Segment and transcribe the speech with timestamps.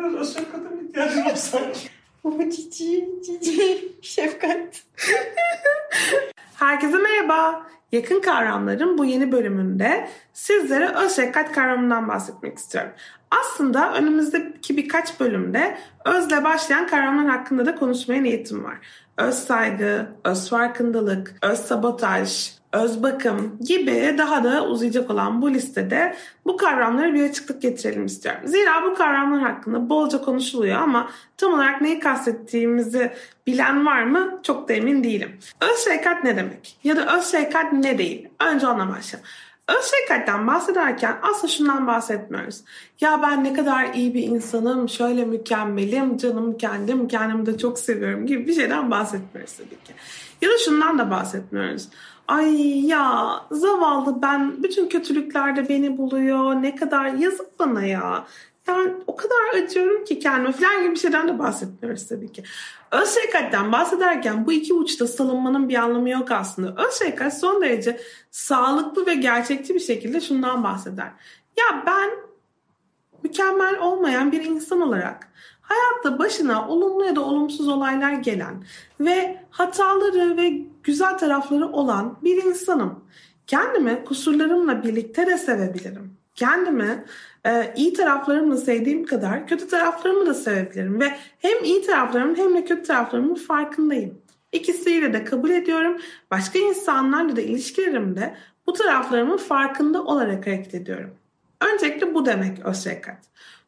[0.00, 1.78] biraz öz şefkate mi ihtiyacın var sanki?
[2.24, 4.82] Baba cici, cici, şefkat.
[6.54, 7.66] Herkese merhaba.
[7.92, 12.90] Yakın kavramların bu yeni bölümünde sizlere öz şefkat kavramından bahsetmek istiyorum.
[13.30, 18.78] Aslında önümüzdeki birkaç bölümde özle başlayan kavramlar hakkında da konuşmaya niyetim var.
[19.18, 26.16] Öz saygı, öz farkındalık, öz sabotaj, öz bakım gibi daha da uzayacak olan bu listede
[26.46, 28.40] bu kavramlara bir açıklık getirelim istiyorum.
[28.44, 33.12] Zira bu kavramlar hakkında bolca konuşuluyor ama tam olarak neyi kastettiğimizi
[33.46, 35.38] bilen var mı çok da emin değilim.
[35.60, 36.78] Öz şefkat ne demek?
[36.84, 38.28] Ya da öz şefkat ne değil?
[38.50, 39.30] Önce ona başlayalım.
[39.68, 42.60] Öz şefkatten bahsederken aslında şundan bahsetmiyoruz.
[43.00, 48.26] Ya ben ne kadar iyi bir insanım, şöyle mükemmelim, canım kendim, kendimi de çok seviyorum
[48.26, 49.92] gibi bir şeyden bahsetmiyoruz tabii ki.
[50.42, 51.88] Ya da şundan da bahsetmiyoruz.
[52.28, 56.54] Ay ya zavallı ben bütün kötülüklerde beni buluyor.
[56.54, 58.24] Ne kadar yazık bana ya.
[58.68, 62.42] Yani o kadar acıyorum ki kendime falan gibi bir şeyden de bahsetmiyoruz tabii ki.
[62.92, 66.84] Öz şefkatten bahsederken bu iki uçta salınmanın bir anlamı yok aslında.
[66.86, 71.12] Öz şefkat son derece sağlıklı ve gerçekçi bir şekilde şundan bahseder.
[71.58, 72.10] Ya ben
[73.22, 75.28] mükemmel olmayan bir insan olarak
[75.62, 78.64] hayatta başına olumlu ya da olumsuz olaylar gelen
[79.00, 83.04] ve hataları ve güzel tarafları olan bir insanım.
[83.46, 86.16] Kendimi kusurlarımla birlikte de sevebilirim.
[86.34, 87.04] Kendimi
[87.46, 92.64] e, iyi taraflarımla sevdiğim kadar kötü taraflarımı da sevebilirim ve hem iyi taraflarımın hem de
[92.64, 94.18] kötü taraflarımın farkındayım.
[94.52, 95.96] İkisiyle de kabul ediyorum.
[96.30, 98.34] Başka insanlarla da ilişkilerimde
[98.66, 101.14] bu taraflarımın farkında olarak hareket ediyorum.
[101.72, 103.18] Öncelikle bu demek öz şefkat.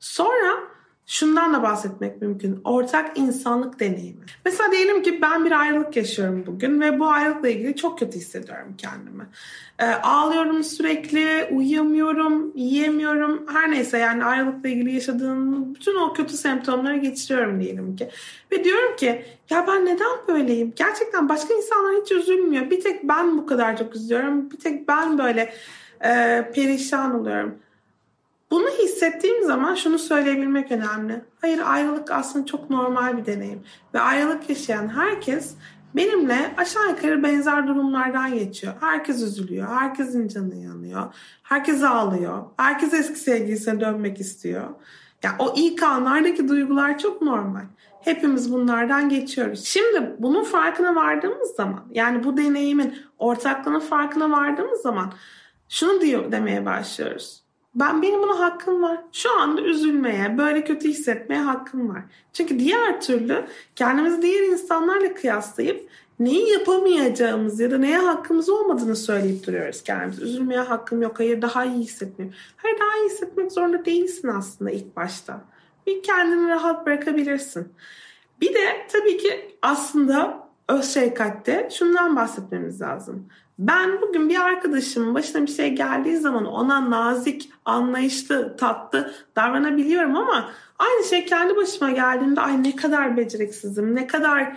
[0.00, 0.69] Sonra
[1.10, 2.60] şundan da bahsetmek mümkün.
[2.64, 4.20] Ortak insanlık deneyimi.
[4.44, 8.74] Mesela diyelim ki ben bir ayrılık yaşıyorum bugün ve bu ayrılıkla ilgili çok kötü hissediyorum
[8.78, 9.26] kendimi.
[9.78, 13.46] E, ağlıyorum sürekli, uyuyamıyorum, yiyemiyorum.
[13.52, 18.08] Her neyse yani ayrılıkla ilgili yaşadığım bütün o kötü semptomları geçiriyorum diyelim ki.
[18.52, 20.72] Ve diyorum ki ya ben neden böyleyim?
[20.76, 22.70] Gerçekten başka insanlar hiç üzülmüyor.
[22.70, 24.50] Bir tek ben bu kadar çok üzülüyorum.
[24.50, 25.54] Bir tek ben böyle
[26.04, 27.54] e, perişan oluyorum.
[28.50, 31.24] Bunu hissettiğim zaman şunu söyleyebilmek önemli.
[31.40, 33.62] Hayır ayrılık aslında çok normal bir deneyim.
[33.94, 35.54] Ve ayrılık yaşayan herkes
[35.94, 38.74] benimle aşağı yukarı benzer durumlardan geçiyor.
[38.80, 44.64] Herkes üzülüyor, herkesin canı yanıyor, herkes ağlıyor, herkes eski sevgilisine dönmek istiyor.
[45.22, 47.64] Yani o ilk anlardaki duygular çok normal.
[48.00, 49.64] Hepimiz bunlardan geçiyoruz.
[49.64, 55.12] Şimdi bunun farkına vardığımız zaman, yani bu deneyimin ortaklığının farkına vardığımız zaman
[55.68, 57.49] şunu diyor demeye başlıyoruz.
[57.74, 59.00] Ben benim buna hakkım var.
[59.12, 62.02] Şu anda üzülmeye, böyle kötü hissetmeye hakkım var.
[62.32, 65.88] Çünkü diğer türlü kendimizi diğer insanlarla kıyaslayıp
[66.20, 70.22] neyi yapamayacağımız ya da neye hakkımız olmadığını söyleyip duruyoruz kendimize.
[70.22, 71.18] Üzülmeye hakkım yok.
[71.18, 72.38] Hayır daha iyi hissetmiyorum.
[72.56, 75.40] Hayır daha iyi hissetmek zorunda değilsin aslında ilk başta.
[75.86, 77.68] Bir kendini rahat bırakabilirsin.
[78.40, 83.28] Bir de tabii ki aslında öz şefkatte şundan bahsetmemiz lazım.
[83.60, 90.50] Ben bugün bir arkadaşımın başına bir şey geldiği zaman ona nazik, anlayışlı, tatlı davranabiliyorum ama
[90.80, 94.56] aynı şey kendi başıma geldiğinde ay ne kadar beceriksizim, ne kadar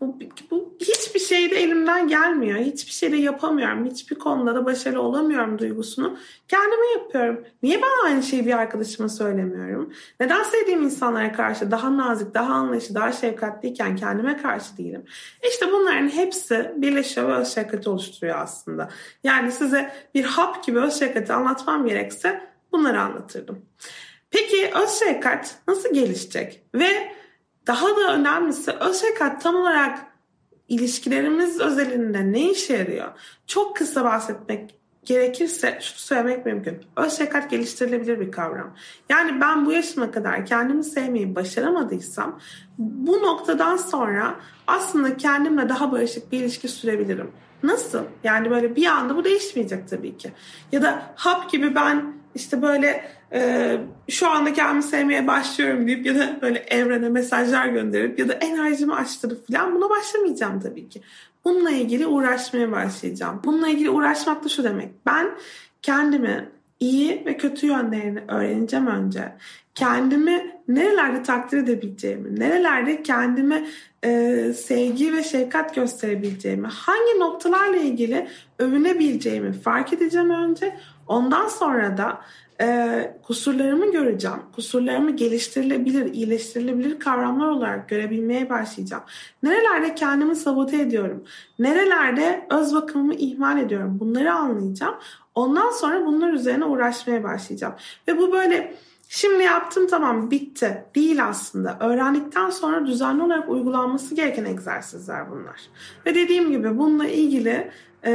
[0.00, 0.18] bu,
[0.50, 2.58] bu hiçbir şeyde elimden gelmiyor.
[2.58, 3.84] Hiçbir şeyde yapamıyorum.
[3.84, 6.18] Hiçbir konuda da başarılı olamıyorum duygusunu.
[6.48, 7.44] Kendime yapıyorum.
[7.62, 9.92] Niye ben aynı şeyi bir arkadaşıma söylemiyorum?
[10.20, 15.04] Neden sevdiğim insanlara karşı daha nazik, daha anlayışlı, daha şefkatliyken kendime karşı değilim?
[15.48, 18.88] İşte bunların hepsi birleşiyor ve öz şefkati oluşturuyor aslında.
[19.24, 22.40] Yani size bir hap gibi öz şefkati anlatmam gerekse
[22.72, 23.62] bunları anlatırdım.
[24.32, 26.62] Peki öz şefkat nasıl gelişecek?
[26.74, 27.12] Ve
[27.66, 29.98] daha da önemlisi öz şefkat tam olarak
[30.68, 33.08] ilişkilerimiz özelinde ne işe yarıyor?
[33.46, 36.82] Çok kısa bahsetmek gerekirse şunu söylemek mümkün.
[36.96, 38.74] Öz şefkat geliştirilebilir bir kavram.
[39.08, 42.40] Yani ben bu yaşıma kadar kendimi sevmeyi başaramadıysam
[42.78, 47.30] bu noktadan sonra aslında kendimle daha barışık bir ilişki sürebilirim.
[47.62, 48.02] Nasıl?
[48.24, 50.32] Yani böyle bir anda bu değişmeyecek tabii ki.
[50.72, 53.76] Ya da hap gibi ben işte böyle e,
[54.08, 58.94] şu anda kendimi sevmeye başlıyorum deyip ya da böyle evrene mesajlar gönderip ya da enerjimi
[58.94, 61.02] açtırıp falan buna başlamayacağım tabii ki.
[61.44, 63.40] Bununla ilgili uğraşmaya başlayacağım.
[63.44, 64.90] Bununla ilgili uğraşmak da şu demek.
[65.06, 65.30] Ben
[65.82, 66.48] kendimi
[66.80, 69.32] iyi ve kötü yönlerini öğreneceğim önce.
[69.74, 73.66] Kendimi nerelerde takdir edebileceğimi, nerelerde kendime
[74.04, 78.28] e, sevgi ve şefkat gösterebileceğimi, hangi noktalarla ilgili
[78.58, 80.76] övünebileceğimi fark edeceğim önce.
[81.08, 82.20] Ondan sonra da
[82.60, 84.38] e, kusurlarımı göreceğim.
[84.54, 89.02] Kusurlarımı geliştirilebilir, iyileştirilebilir kavramlar olarak görebilmeye başlayacağım.
[89.42, 91.24] Nerelerde kendimi sabote ediyorum?
[91.58, 93.96] Nerelerde öz bakımımı ihmal ediyorum?
[94.00, 94.94] Bunları anlayacağım.
[95.34, 97.74] Ondan sonra bunlar üzerine uğraşmaya başlayacağım.
[98.08, 98.74] Ve bu böyle
[99.14, 100.84] Şimdi yaptım tamam bitti.
[100.94, 101.76] Değil aslında.
[101.80, 105.60] Öğrendikten sonra düzenli olarak uygulanması gereken egzersizler bunlar.
[106.06, 107.70] Ve dediğim gibi bununla ilgili
[108.04, 108.12] e,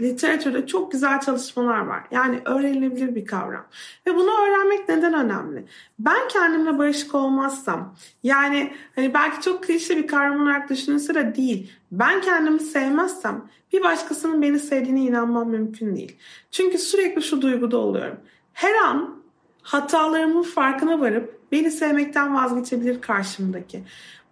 [0.00, 2.02] literatürde çok güzel çalışmalar var.
[2.10, 3.66] Yani öğrenilebilir bir kavram.
[4.06, 5.64] Ve bunu öğrenmek neden önemli?
[5.98, 11.72] Ben kendimle barışık olmazsam, yani hani belki çok klişe bir kavram olarak düşünülse de değil.
[11.92, 16.16] Ben kendimi sevmezsem bir başkasının beni sevdiğine inanmam mümkün değil.
[16.50, 18.16] Çünkü sürekli şu duyguda oluyorum.
[18.52, 19.23] Her an
[19.64, 23.82] hatalarımın farkına varıp beni sevmekten vazgeçebilir karşımdaki.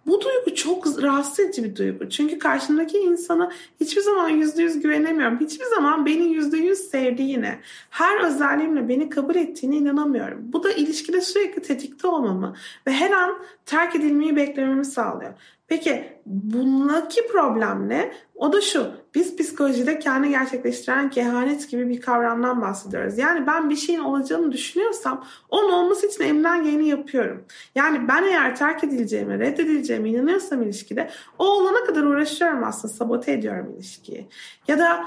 [0.05, 2.09] Bu duygu çok rahatsız edici bir duygu.
[2.09, 5.39] Çünkü karşımdaki insana hiçbir zaman yüzde yüz güvenemiyorum.
[5.39, 7.59] Hiçbir zaman beni yüzde yüz sevdiğine,
[7.89, 10.39] her özelliğimle beni kabul ettiğine inanamıyorum.
[10.53, 12.55] Bu da ilişkide sürekli tetikte olmamı
[12.87, 15.33] ve her an terk edilmeyi beklememi sağlıyor.
[15.73, 18.11] Peki bundaki problem ne?
[18.35, 18.91] O da şu.
[19.15, 23.17] Biz psikolojide kendi gerçekleştiren kehanet gibi bir kavramdan bahsediyoruz.
[23.17, 27.45] Yani ben bir şeyin olacağını düşünüyorsam onun olması için elimden geleni yapıyorum.
[27.75, 31.09] Yani ben eğer terk edileceğime, reddedileceğime inanıyorsam ilişkide
[31.39, 32.93] o olana kadar uğraşıyorum aslında.
[32.93, 34.27] Sabote ediyorum ilişkiyi.
[34.67, 35.03] Ya da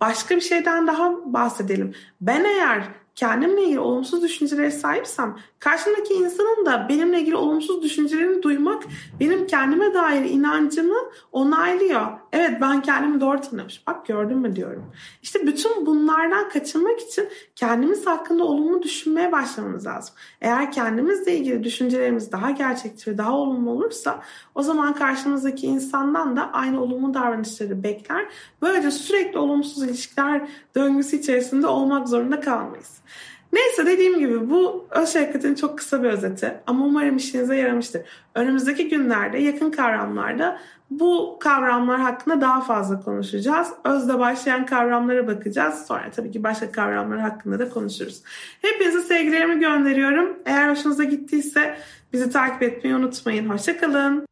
[0.00, 1.94] başka bir şeyden daha bahsedelim.
[2.20, 2.82] Ben eğer
[3.20, 8.82] kendimle ilgili olumsuz düşüncelere sahipsem karşımdaki insanın da benimle ilgili olumsuz düşüncelerini duymak
[9.20, 10.96] benim kendime dair inancımı
[11.32, 12.19] onaylıyor.
[12.32, 13.86] Evet ben kendimi doğru tanımış.
[13.86, 14.92] Bak gördün mü diyorum.
[15.22, 20.14] İşte bütün bunlardan kaçınmak için kendimiz hakkında olumlu düşünmeye başlamamız lazım.
[20.40, 24.22] Eğer kendimizle ilgili düşüncelerimiz daha gerçekçi ve daha olumlu olursa
[24.54, 28.26] o zaman karşımızdaki insandan da aynı olumlu davranışları bekler.
[28.62, 33.00] Böylece sürekli olumsuz ilişkiler döngüsü içerisinde olmak zorunda kalmayız.
[33.52, 38.02] Neyse dediğim gibi bu öz şefkatin çok kısa bir özeti ama umarım işinize yaramıştır.
[38.34, 40.58] Önümüzdeki günlerde yakın kavramlarda
[40.90, 43.68] bu kavramlar hakkında daha fazla konuşacağız.
[43.84, 45.86] Özde başlayan kavramlara bakacağız.
[45.86, 48.22] Sonra tabii ki başka kavramlar hakkında da konuşuruz.
[48.62, 50.38] Hepinize sevgilerimi gönderiyorum.
[50.46, 51.76] Eğer hoşunuza gittiyse
[52.12, 53.48] bizi takip etmeyi unutmayın.
[53.48, 54.29] Hoşçakalın.